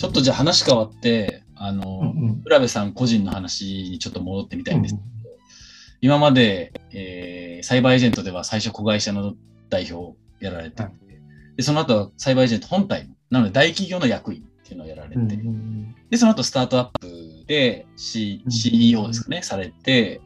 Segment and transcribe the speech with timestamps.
[0.00, 5.36] ちょっとじゃあ話変わって、あの、うんうん、浦部さん個人の話にちょっと戻ってみたいんですけど、うんうん、
[6.00, 9.34] 今まで、えー、サイバーエージェントでは最初子会社の
[9.68, 10.92] 代表をやられて、はい、
[11.58, 20.22] で、その後サイバーエージェント本体なので大企業の役員っていうのをやられて、うんうん、で、その後スタートアップで、C、CEO ですかね、されて、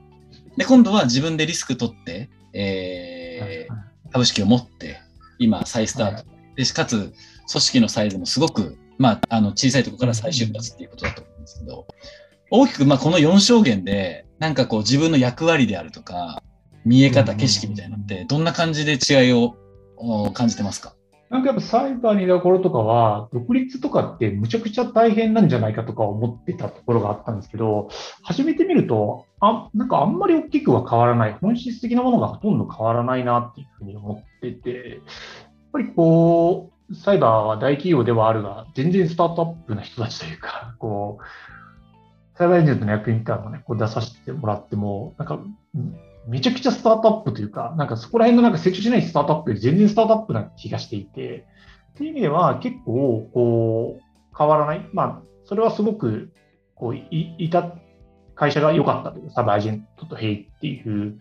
[0.57, 5.01] で、今度は自分でリスク取って、えー、株式を持って、
[5.41, 6.25] 今、再スタート。
[6.55, 7.13] で、かつ、
[7.51, 11.87] 組織のサイズもすごくまあ、あの小さいところから再出発っていうことだと思うんですけど、
[12.51, 16.43] 大きく、まあ、この4証言で、なんかこう自分の役割であるとか、
[16.85, 19.57] 見え方、景色みたいなのって、どんな感じで違いを
[20.33, 20.95] 感じてますか？
[21.31, 27.89] なんかやっぱサイバーにいた頃とかは、独立とかってむちゃくちゃ大変なんじゃないかとか思ってたところがあったんですけど、
[28.23, 35.01] 始めてみると、あなんかあんまり大きくは変わらない、本質的なものがほとんど変わらないなっていうふうに思ってて、やっ
[35.73, 45.39] ぱりこう、サイバーは大企業ではあるが、全然スタートアップな人たちというか、 こう、サイバーエージェントの役員みたいなのをね、こう出させてもらっても、なんか、
[46.27, 51.47] めちゃくちゃスタートアップというか、なんかそこら辺のなんか成長しないスタートアップより全然スタートアップな気がしていて、
[51.95, 54.89] っていう意味では結構、こう、変わらない。
[54.93, 56.33] まあ、それはすごく、
[56.75, 57.73] こう、いいた
[58.35, 61.19] 会社が良かったというか、サイバーエージェントとヘイっていう、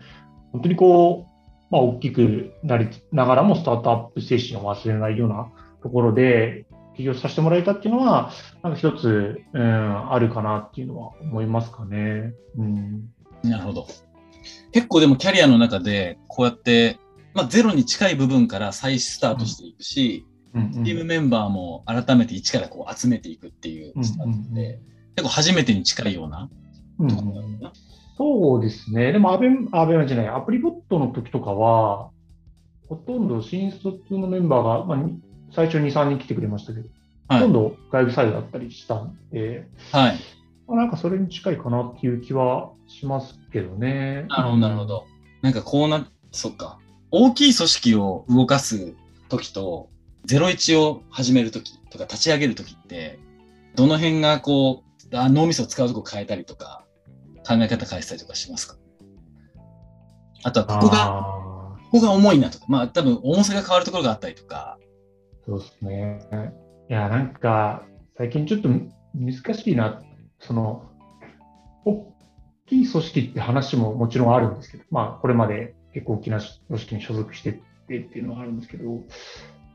[0.51, 1.32] 本当にこう、
[1.73, 12.35] まあ、大きくなりながらもスタートアップ精神を忘れないようなところで起業させてもらえたっていうのは、なんか一つ、うん、あるかなっていうのは思いますかね。
[12.59, 13.09] うん、
[13.41, 13.87] なるほど。
[14.71, 16.99] 結構でもキャリアの中で、こうやって、
[17.33, 24.79] まあ、ゼロに近い部分から再スタートしていくし、うんうんうん、チームメンバーも改めて一からこう集めていくっていうスタートで、うんうんうん、
[25.15, 26.51] 結構初めてに近いような
[27.09, 27.73] ところだな。
[28.17, 29.11] そうですね。
[29.11, 32.09] でも、アベ、アベじゃない、アプリボットの時とかは、
[32.87, 34.99] ほとんど新卒のメンバーが、まあ、
[35.51, 36.89] 最初2、3人来てくれましたけど、
[37.27, 40.19] はい、ほとんど外部サイドだったりしたんで、はい。
[40.67, 44.25] まあ、なんかそれに近いかなっていう気はしますけどね。
[44.29, 45.05] なるほど、なるほど。
[45.41, 46.79] なんかこうな、そっか。
[47.11, 48.93] 大きい組織を動かす
[49.29, 49.89] 時と、
[50.27, 53.19] 01を始める時とか立ち上げる時って、
[53.75, 56.82] どの辺がこう、あ脳みそを使うとこ変えたりとか、
[57.47, 58.75] 考え方変えたりとかしますか？
[60.43, 64.77] あとは、ここが、ここが重いなとか、まあ多分重さが変わるところがあったりとか。
[65.45, 66.53] そうですね。
[66.89, 67.83] いや、なんか、
[68.17, 68.69] 最近ちょっと
[69.13, 70.01] 難しいな、
[70.39, 70.89] その、
[71.85, 72.13] 大
[72.65, 77.53] きい組織って話ももちろんあるんですけど、まあ、これまで結構大きな組織に所属してっ
[77.87, 79.01] てっていうのはあるんですけど、やっ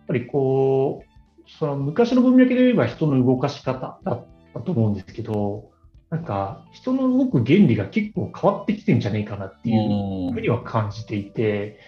[0.06, 5.70] ぱりこう、その昔の文脈で言えば人の動かし方だったと思うんですけど、
[6.10, 11.78] なんか人の動く原理が結構変わってきてんじゃねえかなっていうふうには感じていて、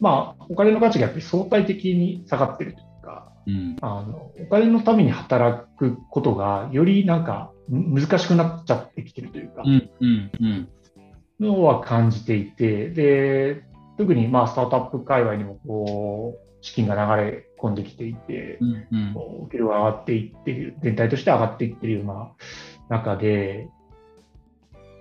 [0.00, 10.68] まあ、お金の価値がやっぱり相対的に下がってるというか、うん、あのお金のために働くことがよりなんか難しくなっちゃってきてるというか、うんうんうん、
[11.40, 13.62] のは感じていて、で
[13.98, 22.30] 特にまあスタートアップ界隈にもこう資金が流れ込んできていて、うんうん、お給料が上がっていって全体として上がっていっているような
[22.88, 23.68] 中で、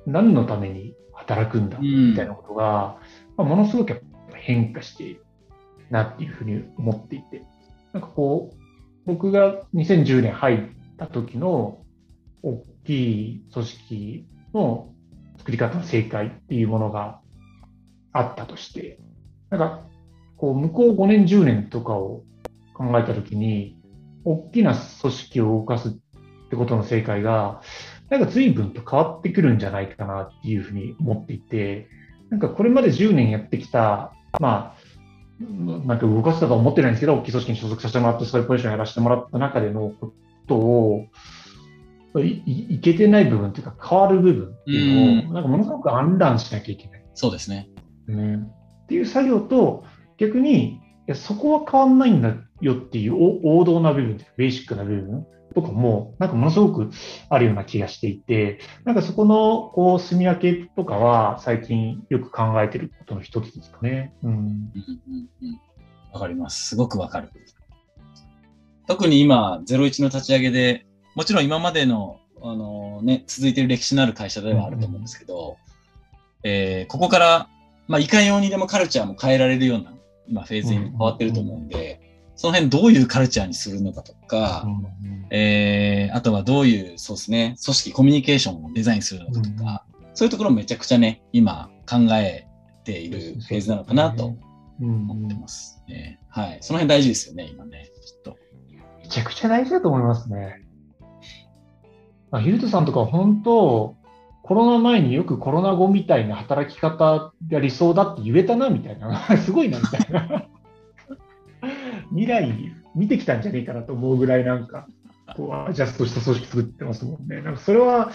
[0.06, 2.97] 何のために働くんだみたいなことが、
[3.38, 4.01] まあ、ものすごく
[4.34, 5.25] 変化している
[5.90, 7.44] なっていうふうに思っていて、
[7.94, 8.57] なんかこう、
[9.06, 10.59] 僕が2010年入っ
[10.97, 11.79] た時の
[12.44, 14.94] 大きい組織の
[15.38, 17.19] 作り方の正解っていうものが
[18.13, 19.00] あったとして、
[19.50, 19.81] なんか
[20.38, 22.23] こう向こう5年10年とかを
[22.73, 23.78] 考えた時に、
[24.23, 25.91] 大きな組織を動かすっ
[26.50, 27.62] てことの正解が、
[28.10, 31.88] なんか随分と変わってくるんじゃないかなっていうふうに思っていて、
[32.30, 34.86] なんかこれまで10年やってきた、まあ、
[35.86, 40.14] なんか動かせたとは思ってないんですけど、大きい組織に所属させてもらって、そういうポジションやらせてもらった中でのこ
[40.48, 41.08] とを、
[42.18, 47.06] いいけてない部分というか、変わる部分っていうのを、なんかものすごく暗乱しなきゃいけない。
[47.14, 47.70] そうですね。
[48.08, 48.36] ね
[48.84, 49.84] っていう作業と、
[50.18, 56.91] 逆に、いやそこは変わんないんだよっていう王道な部分、ベーシックな部分とかも、なんかものすごく
[57.29, 64.13] あるような気がしていて、なんかそこのこう住み分けとかは最近よく考えてることの一つですかね。
[64.22, 64.35] うん。
[64.35, 65.29] わ、うん
[66.13, 66.67] うん、かります。
[66.67, 67.29] すごくわかる。
[68.87, 70.85] 特に今、01の立ち上げで、
[71.16, 75.55] もちろん今までの、あのね、続いている歴史のある会社ではあると思うんですけど、うんうん、
[76.43, 77.49] えー、ここから、
[77.87, 79.93] まあ、いかようにでもカルチャーも変えられるような、
[80.28, 82.04] 今フェーズに変わってると思うんで、
[82.35, 92.47] その辺どういうカルチャーにするのかとか、うん、えー、あとはどういう、そうですね、組織、コミュニケーションをデザインするのかとか、うん、そういうところめちゃくちゃね、今考え
[92.84, 94.35] ているフェーズなのかなと
[94.79, 95.82] 思ってます。
[95.87, 96.58] うん、えー、はい。
[96.61, 98.38] その辺大事ですよね、今ね、きっと。
[99.02, 100.61] めちゃくちゃ大事だと思いますね。
[102.41, 103.96] ヒルトさんとか本当、
[104.43, 110.46] コロナ前によくコロナ後みたいな働き方が理想だって言えたなみたいな、 すごいなみたいな。
[112.09, 114.87] 未来見てきたんじゃねえかなと思うぐらいなんか、
[115.35, 117.41] こうアジャストした組織作ってますもんね。
[117.41, 118.11] なんかそれは、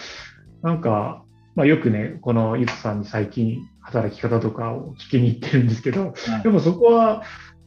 [0.63, 7.23] なんか、まあ、よくね、このゆつさんに最近働き方とかを聞きに行ってるんですけど、はい、でもそこは、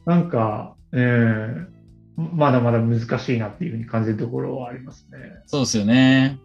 [0.06, 1.66] なんか、えー、
[2.16, 5.18] まだまだ難しいなっていうふうに感じるところはありますね。
[5.46, 6.38] そうですよね。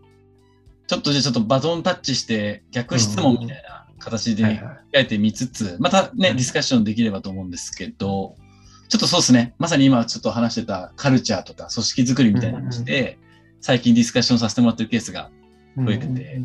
[0.87, 8.35] ちょっとじゃちょっとバトンタッチして逆質問みたいな形で考えてみつつ、またね、ディスカッションできればと思うんですけど、
[8.89, 13.19] ちょっとそうですね、まさに今ちょっと話してたカルチャーとか組織づくりみたいな話で、
[13.62, 15.30] 最近ディスカッションさせてもらってるケースが
[15.77, 16.41] 増えてて、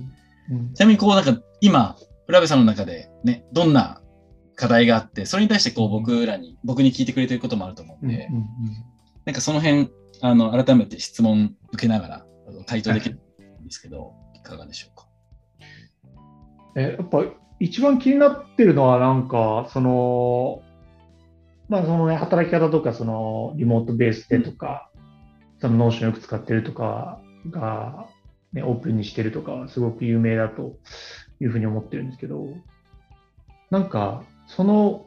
[0.75, 1.96] ちなみにこうなんか今、
[2.29, 4.00] 浦部さんの中でね、どんな
[4.56, 8.29] 課題があって、それに対してこう僕らに、僕に聞いてくれてることもあると思うんで、
[9.25, 12.26] なんかその辺、あの、改めて質問受けながら
[12.67, 13.19] 回答できる
[13.62, 15.06] んですけど、いかがでしょうか？
[16.76, 17.25] え、やっぱ
[17.58, 20.62] 一番気になってるのはなんか、その、
[21.69, 24.99] まあそのね、働き方とか、そのリモートベースでとか、う
[25.58, 27.20] ん、そのノーションよく使ってるとか
[27.50, 28.06] が、
[28.52, 30.76] ね、オープンにしてるとか、すごく有名だと
[31.40, 32.49] いうふうに思ってるんですけど、
[33.70, 35.06] なんか、その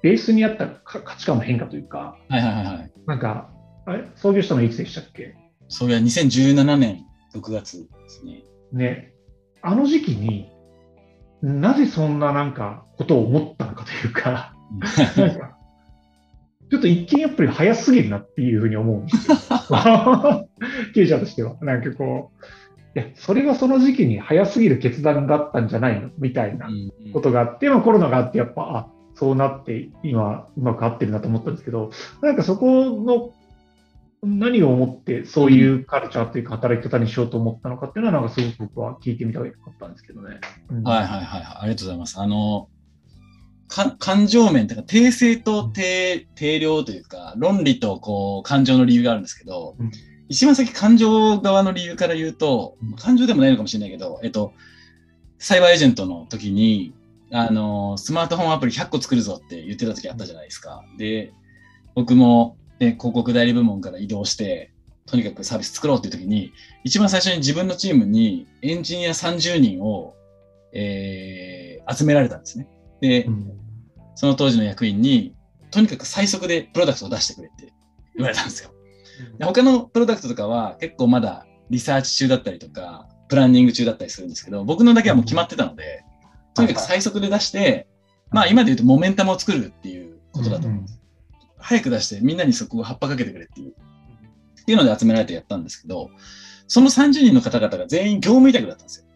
[0.00, 2.92] ベースにあった価値観の変化というか、はいはいはい。
[3.06, 3.50] なんか、
[3.84, 4.04] あれ？
[4.14, 5.34] 創業したのいつでしたっけ？
[5.68, 7.04] そうや、2017年
[7.34, 8.42] 6月ですね。
[8.72, 9.12] ね。
[9.60, 10.50] あの時期に
[11.42, 14.54] なぜそんななんかことを思ったのかというか、
[15.16, 15.56] なんか、
[16.70, 19.36] ちょっと一見やっぱり早すぎるなっていうふうに思うんですよ。
[20.94, 21.56] 経営者としては。
[21.62, 22.30] なんかこ
[22.94, 26.68] う、いや、それがその時期に早すぎる決断だったんじゃないのみたいな
[27.12, 31.90] ことがあって、まあコロナがあってやっぱ、あ、そうなって今うまく合ってるなと思ったんですけど、
[32.22, 33.32] なんかそこの
[34.22, 40.40] 何を思ってそういうカルチャーというか働き方にしようと思ったのかっていうのは、なんかすごく僕は聞いてみたかったんですけどね。
[40.70, 42.20] うん、はいはいはい、ありがとうございます。
[42.20, 42.68] あの、
[43.68, 49.90] 感情面というか、定性と定定量というか、論理とこう感情の理由があるんですけど、うん、
[50.28, 54.52] 一番先感情側の理由から言うと、感情でもないのかもしれないけど、えっと、
[55.38, 56.94] サイバーエージェントの時に、
[57.30, 60.82] あの、スマートフォンアプリ100個作るぞって言ってた時あったじゃないですか。
[60.96, 61.32] で、
[61.94, 64.72] 僕もで、広告代理部門から移動して、
[65.06, 66.52] とにかくサービス作ろうっていう時に、
[66.84, 70.14] 一番最初に自分のチームにエンジニア30人を、
[70.72, 72.68] えー、集められたんですね。
[73.00, 73.52] で、うん、
[74.14, 75.34] その当時の役員に、
[75.70, 77.72] とにかく最速でプロダクトを出してくれって
[78.16, 78.70] 言われたんですよ。
[79.38, 86.04] で他のプロダクトとかは結構まだリサーチ中だったりとか、プランニング中だったりするんですけど、僕のだけはもう決まってたので、
[86.54, 87.86] とにかく最速で出して、
[88.30, 91.00] まあ今で言うとモメンタムを作るっていうことだと思うんです。
[91.58, 96.10] 早く出してみんなにそこを葉っぱかけてくれっていう、っていうので集められてやったんですけど、
[96.66, 99.06] その30人の方々が全員業務委託だったんですよ。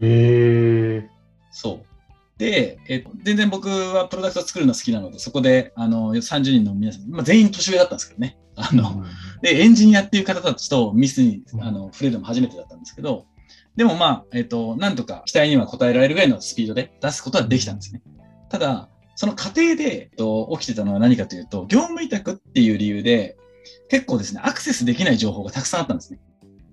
[0.00, 1.10] へえ。
[1.50, 1.93] そう。
[2.38, 8.36] で、え全然僕はプロダクト作るの好きなので、そこであの30人の皆さん、まあ、全員年上だったんですけどね。
[8.56, 9.04] あの、うん、
[9.42, 13.26] で、エンジニアっていう方たちとミスにあの触れるのも初めてだったんですけど、
[13.76, 18.02] でもまあ、えっ、ー、と、なんとか期待には応えられるぐらいのスピードで出すことはできたんですね。
[18.48, 23.36] ただ、その過程で、と、起きてたのは何かというと、業務委託っていう理由で、
[23.88, 26.20] 結構ですね、アクセスできない情報がたくさんあったんですね。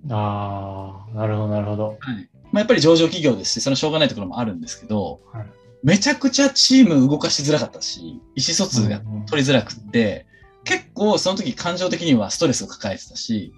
[0.09, 1.97] ああ、なるほど、なるほど。
[1.99, 2.29] はい。
[2.51, 5.45] まあ、やっぱり上場企業ですし、そのしょうがないところもあるんですけど、はい、
[5.83, 10.25] めちゃくちゃチーム動かしづらかったし、意思疎通が取りづらくって、
[10.65, 10.73] うん。
[10.75, 13.53] うん、結構その時感情的にはストレスを抱えてたし、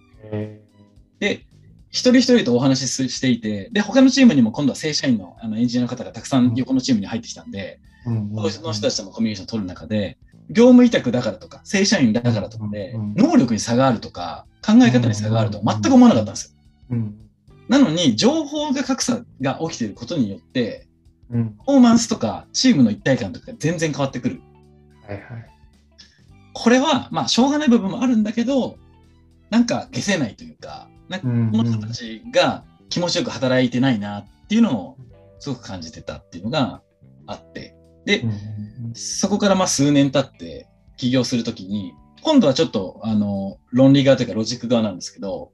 [1.19, 1.45] で、
[1.89, 10.17] 一人一人とお話ししていて、で、他のチームにも今度は正社員のあのエンジニアの方がたくさん横のチームに入ってきたんで、うんその人たちともコミュニケーションを取る中で、
[10.49, 16.55] 業務委託だからとか、正社員だからとかで、能力に差があるとか、考え方に差があると全く思わなかったんです
[16.89, 16.97] よ。
[17.69, 20.87] なのに、情報が格差が起きていることによって、
[21.29, 24.41] パフォーマンスとかチームの一体感とか全然変わってくる。
[25.07, 25.23] はいはい、
[26.53, 28.77] これは、まあ、しょうがない部分もあるんだけど、
[29.49, 34.97] なんか消せないというか、なんかこの人たちが気持ちよく働いてないなっていうのを
[35.39, 36.81] すごく感じてたっていうのが
[37.27, 38.23] あって、で、
[38.93, 40.67] そこからまあ数年経って
[40.97, 45.51] 起業するときに、今度はちょっと、あの、論理側というかロジック側なんですけど、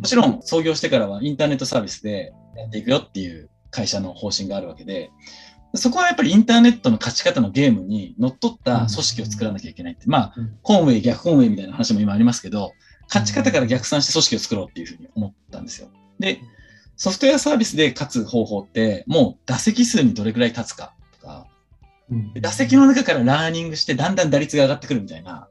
[0.00, 5.10] もちろん創業してからはインターネットサービスでやっていくよっていう会社の方針があるわけで、
[5.74, 12.72] そこはやっぱりインターネットの勝ち方のゲームに乗っ取った組織を作らなきゃいけないって、まあ、コンウェイ、逆コンウェイみたいな話も今ありますけど、
[13.08, 15.88] 勝ち方から逆算して組織を作ろうっていうふうに思ったんですよ。
[16.18, 16.40] で、
[16.96, 21.46] ソフトウェアサービスで勝つ方法って、もう打席数にどれくらい立つかとか、
[22.40, 25.48] 打席の中からラーニングしてだんだん打率が上がってくるみたいな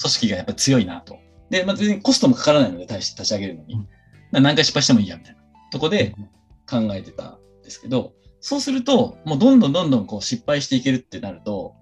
[0.00, 1.18] 組織がやっぱり強いなと。
[1.50, 3.86] で、まあ、全然コストもかからないので、立ち上げるのに。
[4.32, 5.40] 何回失敗してもいいやみたいな
[5.72, 6.14] とこで
[6.68, 11.74] 考えてたんですけど、そうすると、もうどんどんどんどんこう失敗していけるってなると、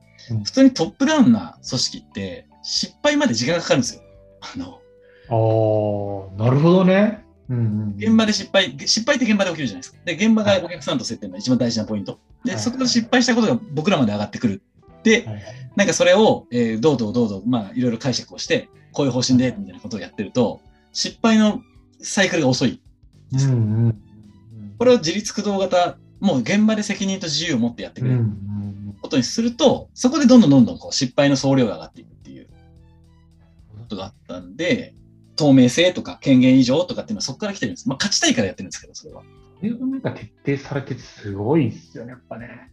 [0.44, 4.02] 普通にトップダウンな組織って失敗まで時間がかかるんですよ。
[4.40, 4.80] あの
[5.28, 7.24] ああ、なるほどね。
[7.48, 9.98] うんうん、現場で失敗、失敗って現場で起きるじゃないですか。
[10.04, 12.18] で、現場がお客さんと接点の一番大事なポイント。
[12.44, 14.62] で、はい、そこで失敗したことが僕らまで上がってくる。
[15.02, 15.42] で、はい、
[15.76, 20.60] なんかそれを、えー、どうぞどうぞ、まあ、いろいろ解釈をして、こういう方針で、みたいなことをやってると、
[20.92, 21.62] 失敗の
[22.00, 22.80] サイクルが遅い。
[23.32, 23.44] うんう
[23.88, 24.02] ん、
[24.78, 28.24] これを自立駆動型、もう現場で責任と自由を持ってやってくれる
[29.02, 32.48] ことにすると、そこでどんどんどんどんこう失敗の総量が上がっていくっていう
[33.78, 34.94] ことがあったんで、
[35.36, 37.88] 透明性とか権限以上とかっていうのはそこから来てるんです。
[37.88, 39.22] まあ、勝ちたいからやってるんですけど、それは。
[39.58, 40.12] それがなんか
[40.44, 42.70] 徹底されててすごいですよね、やっぱね。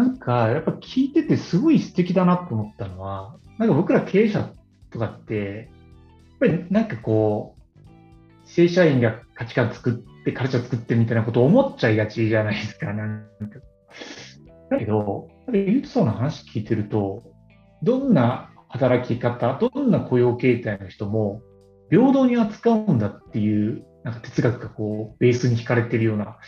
[0.00, 4.50] なんか、やっぱ聞いててすごい素敵だなと思ったのは、なんか僕ら経営者
[4.90, 7.80] とかって、やっぱりなんかこう、
[8.46, 13.60] 正社員が価値観作って、カルチャー作ってみたいなことを思っちゃいがちじゃないですか、なんか。
[14.70, 17.22] だけど、ゆうとさんの話聞いてると、
[17.82, 21.42] どんな働き方、どんな雇用形態の人も
[21.90, 26.38] 平等に扱うんだっていうなんか哲学がこうベースに引かれてるような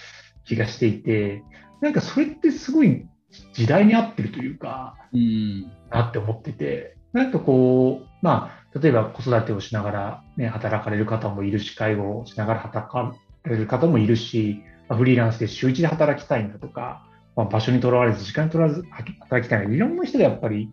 [0.47, 1.42] 気がしていて、
[1.82, 3.06] なんかそれってすごい
[3.52, 18.82] 時代に合ってるというか、うん、なって思ってて、なんかこう、まあ、例えば子育てをしながら、ね、働かれる方もいるし、介護をしながら働かれる方もいるし、まあ、フリーランスで週1で働きたいんだとか、まあ、場所にとらわれず、時間にとらわず
[19.20, 20.70] 働きたいいろんな人がやっぱり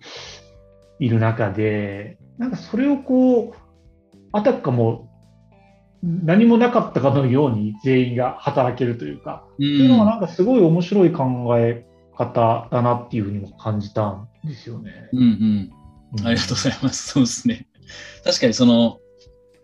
[1.00, 3.54] いる中で、なんかそれをこう、
[4.32, 5.10] あたかも
[6.04, 11.26] 何もなかったかのように全員が働けるというか、うん、っていうのはなんかすごい面白い考
[11.58, 11.86] え
[12.20, 15.10] 方だなっていうふうにも感じたんですよね。
[15.14, 15.72] うん
[16.14, 16.26] うん。
[16.26, 17.08] ありがとうございます。
[17.14, 17.68] そうですね。
[18.26, 19.00] 確かにその、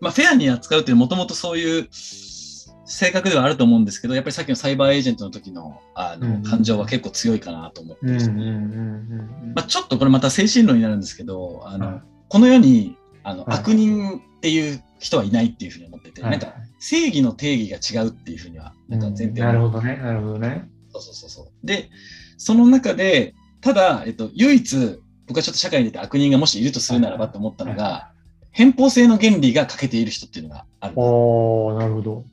[0.00, 20.70] まあ、フェアに扱うっていうもともとそういう性格ではあると思うんですけど、やっぱりさっきのサイバーエージェントの時のあの、感情は結構強いかなと思ってますまちょっとこれまた精神論になるんですけど、あの、この世にあの、悪人っていう人はいないっていうふうに思ってて、なんか正義の定義が違うっていうふうには、なんか前提、なるほどね、なるほどね。
[20.92, 21.66] そうそうそうそう。
[21.66, 21.90] で、
[22.36, 28.10] その中で、ただ、えっと、唯一、僕はちょっと社会に出て悪人がもしいるとするならばと思ったのが、
[28.52, 30.94] 偏方性の原理が欠けている人っていうのがある。
[30.96, 32.24] おなるほど。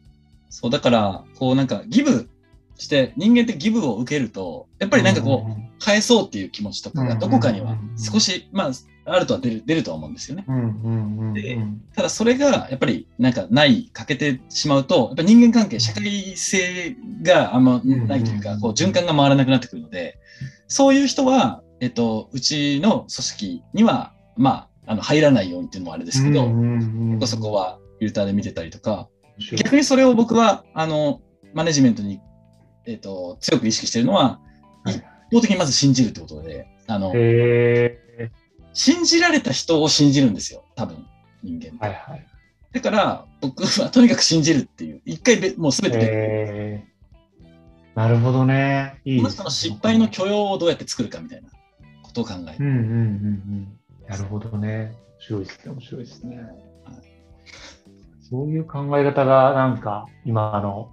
[0.50, 2.30] そう、だから、こうなんかギブ
[2.78, 8.72] して、人間ってギブを受けると、やっぱりなんかこう、返そうっていう気持ちとかがどこかには少し、まあ、
[9.06, 10.46] あるとは出る出るとは思うんですよね。
[11.34, 11.60] で
[11.96, 20.20] ただそれがやっぱりなんかない欠けてしまうとやっぱ人間関係社会性があんまないというかこう循環が回らなくなってくるので
[20.68, 29.08] そういう人は、えっと、うちの組織にはまああの入らないようにっていうのもあれですけど、そこはフィルターで見てたりとか
[29.58, 31.22] 逆にそれを僕はあの
[31.54, 32.20] マネジメントに、
[32.86, 34.40] えっと、強く意識しているのは、
[34.86, 37.12] 一方的にまず信じるってことであの
[38.74, 41.06] 信じられた人を信じるんですよ、多分、
[41.44, 41.78] 人間って。
[41.80, 42.26] はいはい、
[42.74, 49.00] だから、僕はとにかく信じるっていう、一回もうすべてえー、なるほどね。
[49.06, 51.50] いいこの人の失敗の許容をどうやって作るかみたいな
[52.02, 52.66] ことを考える。
[52.66, 53.80] うんうんうんうん。
[54.08, 54.96] なるほどね。
[55.20, 56.38] 面白いですね、面白いですね。
[56.38, 56.48] はい、
[58.30, 60.90] そういう考え方が、なんか、今の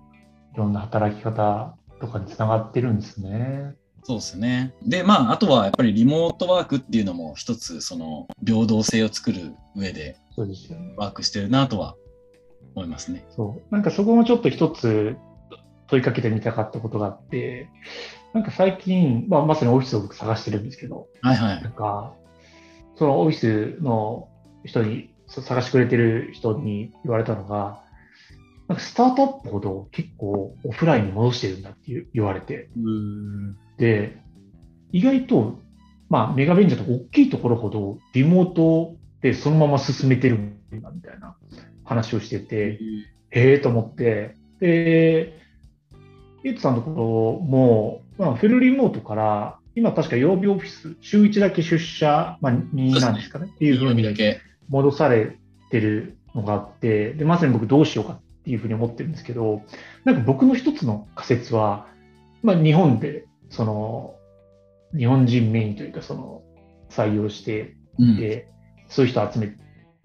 [0.54, 3.74] いろんな働き方とかにつながってるんですね。
[4.02, 4.74] そうですね。
[4.82, 10.16] で、まあ、あとはやっぱりリモートワークっていうのも一つ、その平等性を作る上で。
[10.96, 11.96] ワークしてるなとは
[12.74, 13.24] 思いますね。
[13.30, 13.74] そう。
[13.74, 15.16] なんかそこもちょっと一つ
[15.88, 17.68] 問いかけてみたかったことがあって、
[18.32, 21.62] なんか最近、まあ、まさにオフィスを僕探してるんですけど、はいはい。
[21.62, 22.14] なんか、
[22.96, 24.28] そのオフィスの
[24.64, 27.82] 人に、探してくれてる人に言われたのが、
[28.66, 32.68] なんかスタートアップほど結構オフラインに戻してるんだって言われて、で、
[34.92, 35.58] 意外と、
[36.08, 41.36] まあ、メガベンチャーとか大きいところほどリモートでそのまま進めてるんだみたいな
[41.84, 42.78] 話をしてて、
[43.30, 45.38] へえと思って、で、
[46.44, 54.04] エイトさんのところも、まあ、フルリモートから、今確か曜日オフィス、週1だけ出社、まあ、2なんですかね、っていうふうに
[54.68, 55.36] 戻され
[55.70, 59.62] てるのがあって、で、まさに僕どうしようかっていうふうに思ってるんですけど、
[60.04, 61.86] なんか僕の一つの仮説は、
[62.42, 64.14] まあ、日本でその、
[64.96, 66.42] 日本人メインというか、その、
[66.88, 69.48] 採用していて、うん、そういう人集め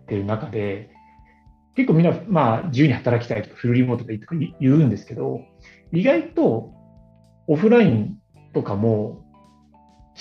[0.07, 0.91] てる中で、
[1.75, 5.41] 結構みんな、まあ、自由に働きたいとか、フルリモートがいいとか言うんですけど、
[5.91, 6.73] 意外と
[7.47, 8.17] オフライン
[8.53, 9.25] とかも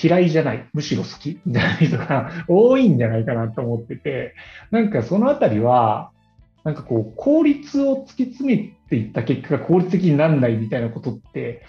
[0.02, 4.34] 嫌いじゃない、むしろ好きみたいな人が 多いんじゃないかなと思ってて、
[4.70, 6.10] なんかそのあたりは、
[6.64, 11.62] なんかこう、効率を突き詰めていった結果が効率的にならないみたいなことって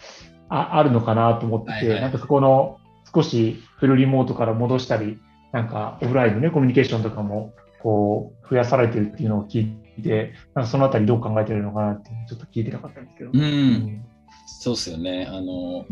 [0.49, 2.79] ああるのかなと思ってて、はいはい、なんかそこの
[3.13, 5.19] 少しフルリモートから戻したり、
[5.51, 13.31] なんかオフラインのね、コミュニケーションとかもこう増やされてるっていうのを聞いて、なんかそのあたりどう考えてるのかなってちょっと聞いてなかったんですけど。
[13.33, 14.05] うん、うん、
[14.45, 15.27] そうっすよね。
[15.29, 15.85] あの、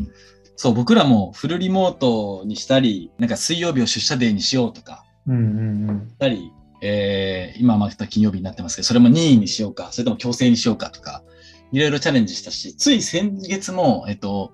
[0.55, 11.23] そう、僕らもフルリモートにしたり、なんか水曜日を出社デーにしようとか、うんうんうん、したり、えー、今また金曜日になってますけど、それも任意にしようか、それとも強制にしようかとか、
[11.73, 14.53] いろいろチャレンジしたし、つい先月も、えっと、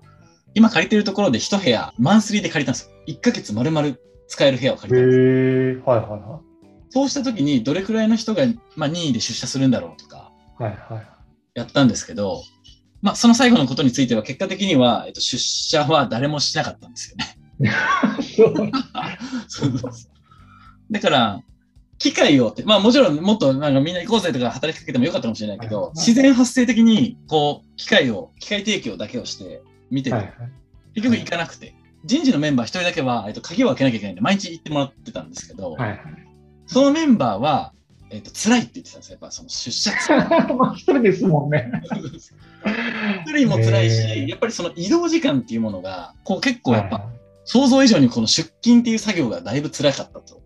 [0.53, 2.95] 今借りてるところで一部屋、マンスリーで借りたんですよ。
[3.07, 3.89] 1ヶ月丸々
[4.29, 5.19] 使える部屋を借りたんです。
[5.19, 6.89] へはいはいはい。
[6.89, 8.45] そうした時に、どれくらいの人が、
[8.77, 11.07] まあ、任意で出社するんだろうとか、はいはい。
[11.55, 12.41] やったんですけど、
[13.01, 17.37] まあ、その最後のことについては、結果的には、えっと、出社は誰もしなかったんですよね。
[19.49, 19.91] そうそう
[20.89, 21.43] だから、
[21.99, 30.33] 機械をって、まあもちろんもっとなんかみんな行こうぜとか働きかけてもよかったかもしれないけど、はいはい、自然発生的にこう機械を、機械提供だけをして見てて、はいはい、
[30.95, 31.75] 結局行かなくて、
[32.05, 36.01] 人事のメンバー一人だけは、えっと、鍵を開けなきゃいけないんで毎日行ってもらってたんですけど、はいはい、
[36.67, 37.73] そのメンバーは、
[38.11, 39.13] えっと、辛いって言ってたんですよ。
[39.13, 39.91] やっぱその出社
[40.75, 41.69] 一人ですもんね。
[43.25, 47.05] 一人も辛いし、やっぱりその移動時間っていうものが、こう結構やっぱ、
[47.43, 50.38] 想像以上にこの出勤っていう作業がだいぶ辛かったと。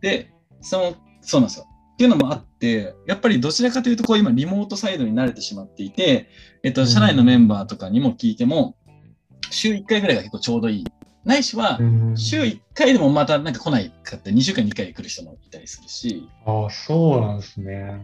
[0.00, 1.66] で、その、そうなんですよ。
[1.94, 6.28] っていうのもあって、やっぱりどちらかというと、こう今リモートサイドに慣れてしまっていて、
[6.62, 8.76] えっと、社内のメンバーとかにも聞いても、
[9.50, 10.84] 週1回ぐらいが結構ちょうどいい。
[11.24, 11.78] ないしは、
[12.14, 16.28] 週1回でもまたなんか来ないかって2週間に1回来る人もいたりするし。
[16.46, 18.00] ああ、そうなんですね。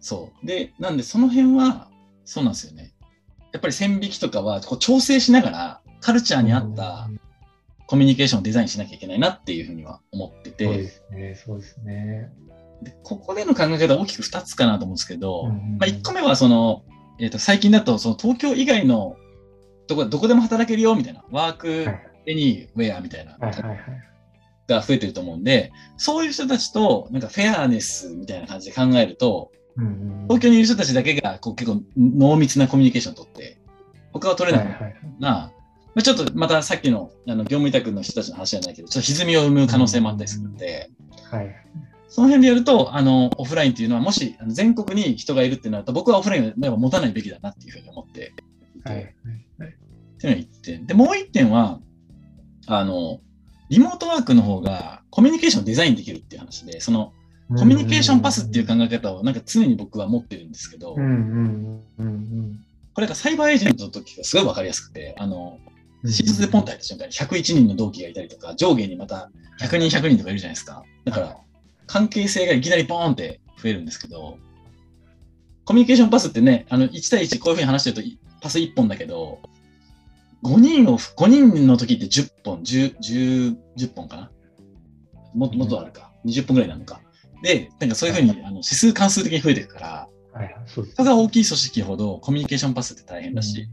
[0.00, 0.46] そう。
[0.46, 1.88] で、なんでその辺は、
[2.24, 2.92] そうなんですよね。
[3.52, 7.10] やっぱり線引きとかはこう調整しながら、カルチャーに合った
[7.92, 10.64] コミュニケーションをデザインしなきゃいけないなっていうふうには思ってて。
[10.64, 12.32] そうですね、そうですね。
[12.80, 16.84] でここでの考え方は大きく2つかなと思うんですけど、うんうん、まあ、1個目はその、
[17.20, 19.16] えー、と最近だとその東京以外の
[19.88, 21.86] どこどこでも働けるよみたいな、ワーク
[22.24, 23.36] エニーウェアみたいな、
[24.66, 33.58] が増えてると思うんで、そういう人たちとなんかフェアネスみたいな感じで考えると、うんうん、東京にいる人たちだけがこう結構濃密なコミュニケーションをとって、
[34.14, 34.94] 他は取れないな、はいはい。
[35.18, 35.52] まあ、
[36.00, 40.90] ちょっとまたさっきのあの業務委託の人たちの話じゃないけど、ちょっと歪みを生む可能性もあったりするので、
[41.30, 41.54] はい、
[42.08, 48.32] その辺でやると、あの、オフラインっていうのは、もし全国に人がいるってなると、僕はオフラインを持たないべきだなっていうふうに思って
[48.76, 49.06] いて、はい、っ
[50.18, 50.86] ていうのが1点。
[50.86, 51.80] で、もう1点は、
[52.66, 53.20] あの、
[53.70, 57.12] リモートワークの方がコミュニケーションをデザインできるっていう話で、その、
[57.56, 61.00] コミュニケーションパスっていう考え方をなんか常に僕は持ってるんですけど、こ
[63.00, 65.58] れがサイバーエージェントの時がすごいわかりやすくて、あの、
[66.04, 70.84] 新卒でポンと入った瞬間に101人の同期がいたりとか、上下にまた100人、100人とかいるじゃないですか。
[71.04, 71.36] だから、
[71.86, 74.38] 関係性がいきなりポーンって増えるんですけど、
[75.64, 79.40] コミュニケーションパスってね、あの1対1こういうふうに話してるとパス1本だけど、
[80.42, 84.30] 5人を、5人の時って10本、10、10, 10本かな？
[85.34, 87.00] もっともっとあるか、20本ぐらいなのか。
[87.42, 93.68] で、なんかそういうふうに、あの指数関数的に増えていくから、はい、人が大きい組織ほどコミュニケーションパスって大変だし、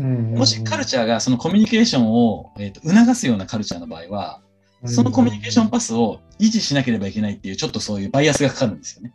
[0.00, 4.40] もしカルチャーがそのコミュニケーションを、えーと、促すようなカルチャーの場合は、
[4.84, 9.12] そのコミュニケーションパスを維持しなければいけないっていう、ちょっとそういうバイアスがかかるんですよね。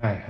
[0.00, 0.22] はいはい。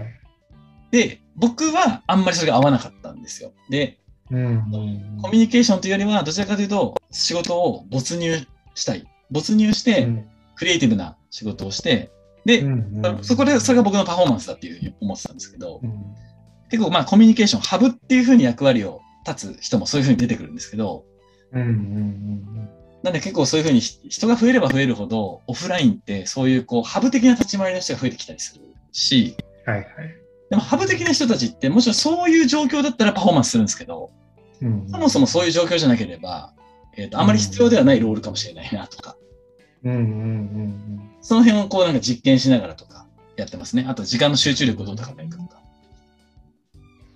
[0.90, 3.52] で、僕はあんまりそれが合わなかったんですよ。
[3.68, 3.98] で、
[4.30, 9.06] うん、コミュニケーションというよりは、どちらかというと、仕事を没入したい。
[9.30, 10.08] 没入して、
[10.56, 12.10] クリエイティブな仕事をして、
[12.44, 12.64] で、
[13.22, 15.82] そこで、それが僕のパフォーマンスだっていうふうに思ってたんですけど、
[16.70, 21.04] 結構まあコミュニケーション、ハブっていうふうに役割を立つ人もそういうふうに出てくるんですけど、
[21.52, 22.68] うんうんうん、
[23.02, 28.62] なんで結構そういうふうに人が増えれば増えるほど、オフラインってそういうこうハブ的な立ち回りの人が増えてきたりする
[28.92, 29.36] し、
[29.66, 29.86] はいはい、
[30.50, 34.10] でもハブ的な人たちってもちろんそういう状況だったらパフォーマンスするんですけど、
[34.62, 36.52] うんうん、そもそもそういう状況じゃなければ、
[36.96, 39.16] えーと、あまり必要ではないロールかもしれないなとか、
[39.84, 43.86] うんうんうんうん、その辺をこうなんか実験しながらとかやってますね。
[43.88, 45.62] あと時間の集中力をどう高めるかとか。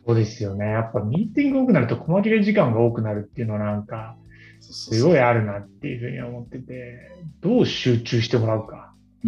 [0.07, 0.67] そうですよね。
[0.67, 4.17] やっぱミーティング多くなると細切れ時間が多くなるっていうのはなんか、
[4.61, 7.11] すごいあるなっていうふうに思ってて、
[7.41, 9.23] どう集中してもらうかっ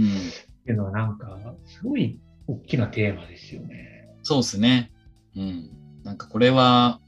[0.64, 4.08] ていうのはなんか、すごい大きなテーマですよね。
[4.22, 4.90] そうですね。
[5.36, 5.70] うん。
[6.02, 7.00] なんかこれは、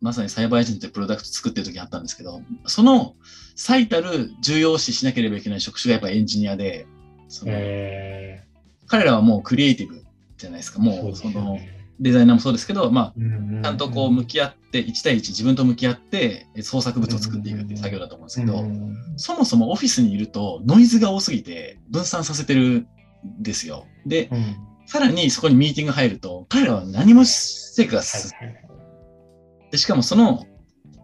[0.00, 3.14] まさにサイバーエージェントでプロダクト作ってる時あったんですけど、その
[3.56, 6.86] 最たる重要視しなければいけない職種がやっぱエンジニアで、
[7.28, 10.04] そのえー、彼らはもうクリエイティブ
[10.36, 10.78] じゃないですか。
[10.78, 11.58] もうその、
[12.00, 13.14] デザイナーもそうですけど、まあ、
[13.62, 18.64] ちゃんとこう向き合って、1対1自分と向き合って創作物を作っていくっていう作業だと思うんですけど、
[19.16, 22.86] そもそもオフィスにいるとノイズが多すぎて分散させてる
[23.24, 23.86] んですよ。
[24.06, 28.54] で、うん、さらにそこにミーティング入ると、彼らは何も成果が進む。
[29.70, 30.46] で、しかもその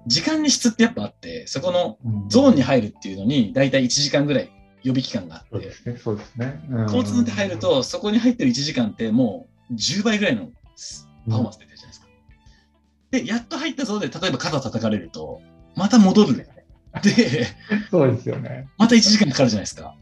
[0.07, 1.99] 時間に質ってやっぱあって、そこの
[2.29, 4.51] ゾーンに入るっていうのに、だいたい1時間ぐらい
[4.83, 6.61] 予備期間があって、そうですね、そうですね。
[6.85, 10.51] 交通で入ると、そこに入ってる1時間ってもう10倍ぐらいの
[11.29, 12.07] パフォーマンス出てるじゃないですか。
[13.11, 15.41] で、やっと入ったぞで、例えば肩叩かれると、
[15.77, 16.37] また戻る。
[16.37, 17.47] で、
[17.91, 18.69] そうですよね。
[18.79, 19.95] また1時間かかるじゃないですか。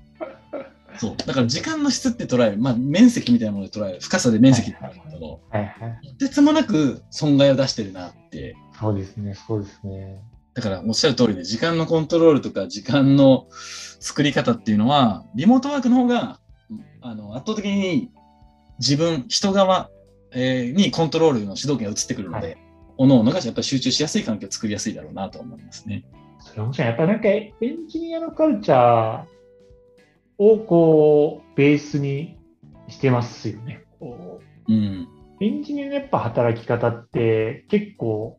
[0.99, 1.17] そう。
[1.17, 2.59] だから時間の質って捉える。
[2.59, 4.01] まあ、面積みたいなもので捉える。
[4.01, 6.09] 深さで面積で捉えるけど、はいはい。
[6.19, 8.57] とてつもなく損害を出してるなって。
[8.79, 10.21] そうですね、そうですね。
[10.55, 13.47] だからおっしゃる通りで、時間のコントロールとか時間の
[14.01, 16.41] 作り方っていうのは、リモートワークの方が、
[17.01, 18.11] あの、圧倒的に
[18.81, 19.91] 自分、人側、
[20.33, 22.57] えー、にコントロールの主導権が移ってくるので、はい、
[22.99, 26.05] おのおのがやっぱり集中しやすい環境を作りやすいだろうなと思いますね。
[26.41, 29.25] それもやっぱなんかエンジニアのカルチャー
[30.38, 32.38] をこうベースに
[32.88, 33.85] してますよね。
[34.01, 35.09] うん、
[35.41, 38.38] エンジニアのやっぱ働き方って結構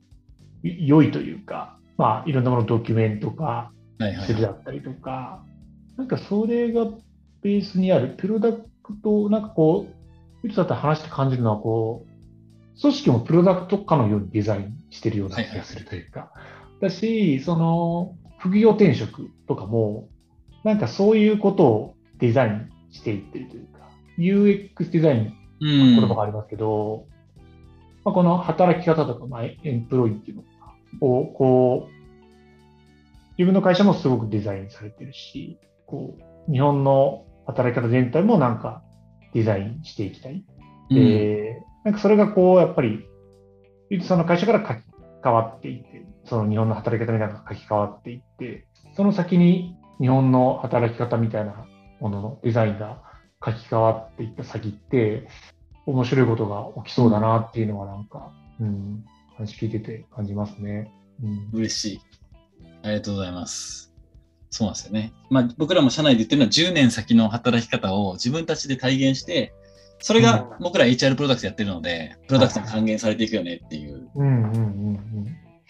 [0.64, 3.72] 良いというか、まあ、いろんなものドキュメント化
[4.26, 5.44] するだったりとか、はいは
[5.96, 6.86] い、なんかそれが
[7.42, 8.64] ベースにあるプロダク
[9.04, 9.99] ト、なんかこう、
[10.44, 16.32] いつだったら話して感じるのはこう、組織もプロダクト化のようにデザインしてるような気がするというか、
[16.82, 20.08] だし、その、副業転職とかも、
[20.64, 27.06] なんかそういうことをデザインしていってるというか、UX デザイン、言葉がありますけど、
[28.06, 32.00] まあ、この働き方とか、まあ、エンプロイっていうのを、こう、
[33.38, 36.16] 自分の会社もすごくデザインされてるし、こ
[36.48, 38.84] う、日本の働き方全体もなんか
[39.34, 40.44] デザインしていきたい。
[40.90, 43.06] うん、で、なんかそれがこう、やっぱり、
[44.02, 44.84] その会社から書き
[45.24, 51.66] 換わっていって、その日本の働き方みたいなのが書き換わっていって、その先に日本の働き方みたいな
[52.00, 53.02] もののデザインが
[53.44, 55.28] 書き換わっていった先って、
[55.86, 59.04] 面白いことが起きそうだなっていうのはなんか、うん、
[59.36, 60.92] 話聞いてて感じますね。
[61.24, 62.02] うん、嬉しい。
[62.84, 63.89] ありがとうございます。
[64.50, 65.14] そうなんですよね。
[65.30, 69.54] まあ僕らも社内で言ってるのは10年先の働き方を自分たちで体現して、
[70.02, 74.22] それが僕ら HR プロダクトやってるので、プロダクトに還元されていくよねっていう考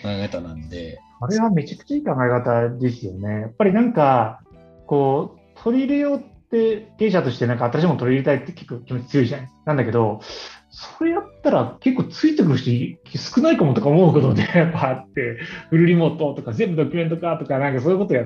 [0.06, 1.00] え方なんで。
[1.22, 3.42] あれはめちゃくちゃいい考え方ですよね。
[3.42, 4.39] やっぱりなんか、
[4.88, 10.22] こう、取り入れようって経営者としてなんか新しいもの取り入れたいって結構気持ち強いじゃないなんだけど、
[10.70, 15.39] それやったら結構ついてくる人少ないかもとか思うことでやっぱあって、
[15.70, 18.26] フルリモートとか全部ドキュメントかとかなんかそういうことや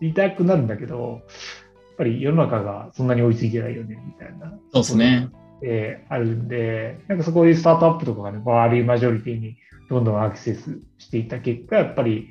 [0.00, 4.50] りたくなるんだけど、やっぱり世の中がそんなに追いついてないよねみたいな。
[4.72, 5.30] そうですね。
[5.62, 9.56] えー、あるんで、なんかそこでスタートアップとかがね、バーリーマジョリティに
[9.90, 12.28] どんどんアクセスしていった結果、やっぱり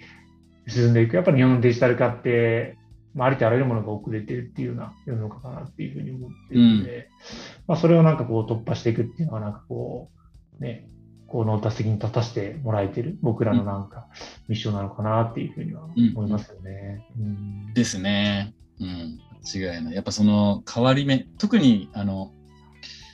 [0.68, 1.16] 進んでいく。
[1.16, 2.78] やっぱり日本のデジタル化って、
[3.14, 7.06] まあ、ありとあらゆるものが遅れてるっていうような世の中かなっていうふうに思ってるので、うん、
[7.68, 10.12] まあ、それをなんかこう突破していくっていうのは、なんかこ
[10.60, 10.88] う、ね、
[11.28, 14.08] この打席に立たせてもらえてる僕らのなんか
[14.48, 17.06] ミッションなのかなっていうふうには思いますよね。
[17.20, 18.54] うん、ですね。
[18.80, 19.20] うん。
[19.56, 19.96] 違いない。
[19.96, 22.32] やっぱその変わり目、特にあの、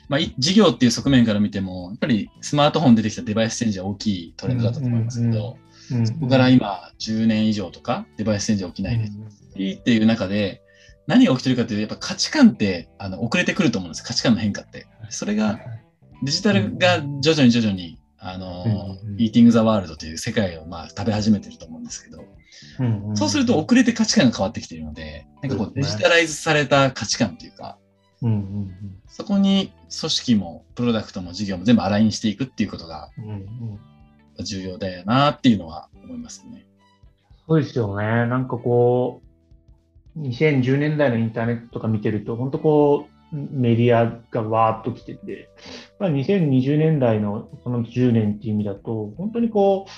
[0.08, 5.56] まあ、事業っていう側面から見ても、やっぱりスマートフォン出てきたデバイスチェンジは大きいトレンドだったと思いますけど、
[6.04, 9.12] そこから今10年以上とかデバイスチェンジ起きないです。
[9.52, 10.62] っていう中で、
[11.06, 14.02] 何が起きてるかっていうと、やっぱ価値観ってあの遅れてくると思うんです。
[14.02, 14.86] 価値観の変化って。
[15.10, 15.60] それが、
[16.22, 18.64] デジタルが徐々に徐々に、あの、
[19.18, 22.24] イーティング・ザ・ワールドという世界をまあ食べ始めてると思うんですけど、
[23.14, 27.76] そうすると遅れて価値観が変わってきているので、なんかこうデジタライズされた価値観というか、
[29.08, 33.10] そこに組織もプロダクトも事業も全部アラインしていくっていうことが
[34.40, 36.66] 重要だよなっていうのは思いますね。
[37.46, 38.04] そうですよね。
[38.04, 39.20] なんかこ
[40.16, 45.48] う、2010年代のインターネットとか見てると、本当こう、メディアがわーっと来てて、
[45.98, 49.90] まあ、2020年代のその10年っていう意味だと、本当にこう、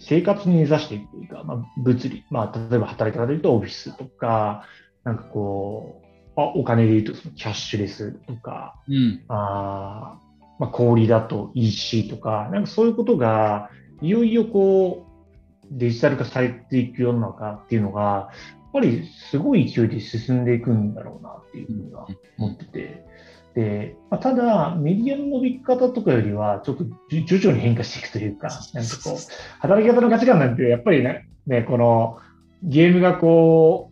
[0.00, 4.64] 生活に根ざしていくというか、まあ、物理、まあ、例えば働き方で言うとオフィスとか、
[5.04, 6.06] なんかこう、
[6.40, 10.18] あお金で言うとそのキャッシュレスとか、うん、あ
[10.58, 13.70] まあ、小売だと EC とか、なんかそういうことが、
[14.02, 18.30] いよいよこう、デジタル化されていく世の中っていうのが、
[18.76, 22.06] ぱりすごい勢いで進んでいくんだろうなっていうふうには
[22.38, 23.04] 思ってて、
[23.54, 29.16] でまあ、ただ、メディアの伸び方とかよりは、ちょっと徐々に変化していくというか、 なんかこう、
[29.60, 32.18] 働き方の価値観なんて、やっぱりね、ねこの
[32.62, 33.90] ゲームがこ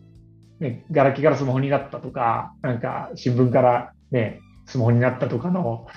[0.59, 5.87] う、ね、ガラケーからスマホになったとか、なんか新聞からね、スマホになったとかの、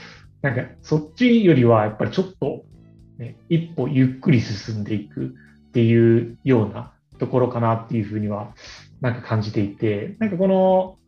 [0.41, 2.65] なんかそっちよりはやっぱりちょっと、
[3.19, 5.35] ね、一歩ゆっくり進んでいく
[5.69, 8.55] っていうようなところかなっていうふうには
[9.01, 10.99] なんか感じていて、なんかこの、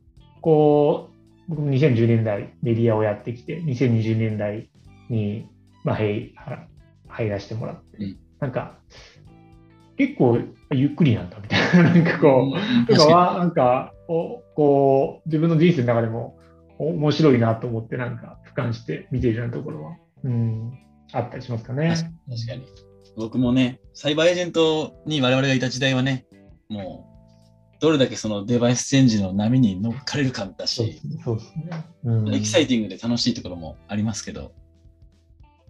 [0.41, 1.11] こ
[1.49, 4.71] う、僕も2010年代メディアをやってきて、2020年代
[5.09, 5.49] に、
[5.85, 6.33] まあ、入
[7.09, 8.79] 入らせてもらって、うん、なんか、
[9.97, 10.39] 結構
[10.73, 16.39] ゆっくりなんだみたいな、 なんかこう、とかは、なんか、おこう、自分の人生の中でも
[16.79, 20.73] 面白いなと思って、なんか、俯瞰して見ているようなところは、うん、
[21.13, 21.89] あったりしますかね。
[21.89, 22.03] 確
[22.47, 22.90] かに。
[23.21, 26.25] 僕もね、サイバーエージェントに我々がいた時代はね、
[26.71, 27.07] も
[27.77, 31.85] う、どれだけそのデバイスチェンジの波に乗っかれるかだし、そうですね。
[32.05, 34.53] うん、エキサイティングで楽しいところもありますけど、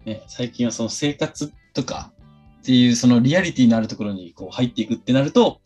[0.05, 2.13] ね、最近はその生活とか
[2.61, 5.59] っていうそのリアリティのあるところにこう入っていくってなると、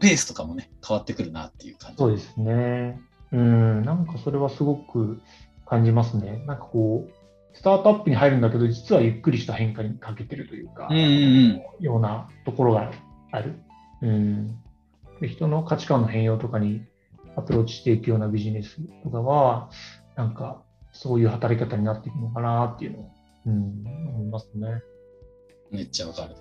[0.00, 1.96] ペースとかもね、変わってくるなっていう感じ。
[1.98, 3.00] そうですね。
[3.32, 5.20] うん、なんかそれはすごく
[5.66, 6.44] 感じますね。
[6.46, 7.23] なんかこう、
[7.54, 12.90] スタートアップに入るんだけど、実はゆっくりした変化にかけてるというか、うんうんうん、ようなところが
[13.30, 13.54] ある。
[14.02, 14.58] うん、
[15.20, 16.82] で人の価値観の変容とかに
[17.36, 19.70] アプローチしていくようなビジネスとかは、
[20.16, 20.62] なんか
[20.92, 23.10] そういう働き方になっていくのかなっていうのを、
[23.46, 24.82] うん、思いますね。
[25.70, 26.36] めっちゃわかる。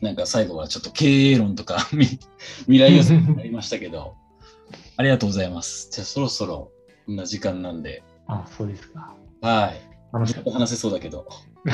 [0.00, 2.18] なんか最後はちょっと経営論とか未
[2.66, 4.14] 来予想になりましたけど、
[4.96, 5.90] ありがとうございます。
[5.90, 6.70] じゃあそろそろ
[7.06, 8.02] こんな時間なんで。
[8.26, 9.14] あ、そうですか。
[9.40, 9.91] はい。
[10.12, 11.26] 楽しく話せそうだけど。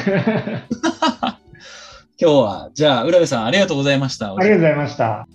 [2.21, 4.29] 今日は、じゃあ、浦部さんありがとうございました。
[4.29, 5.27] ありがとうございました。